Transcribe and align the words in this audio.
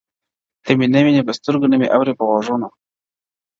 ته 0.63 0.71
مي 0.77 0.85
نه 0.93 0.99
ویني 1.03 1.21
په 1.27 1.33
سترګو 1.39 1.69
نه 1.71 1.75
مي 1.81 1.87
اورې 1.95 2.13
په 2.17 2.23
غوږونو٫ 2.29 2.69